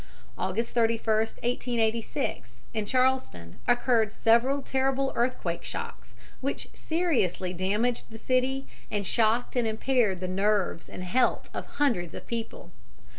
August 0.35 0.73
31, 0.73 1.03
1886, 1.45 2.49
in 2.73 2.87
Charleston, 2.87 3.59
occurred 3.67 4.13
several 4.13 4.63
terrible 4.63 5.13
earthquake 5.15 5.63
shocks, 5.63 6.15
which 6.39 6.67
seriously 6.73 7.53
damaged 7.53 8.05
the 8.09 8.17
city 8.17 8.65
and 8.89 9.05
shocked 9.05 9.55
and 9.55 9.67
impaired 9.67 10.19
the 10.19 10.27
nerves 10.27 10.89
and 10.89 11.03
health 11.03 11.51
of 11.53 11.67
hundreds 11.67 12.15
of 12.15 12.25
people. 12.25 12.71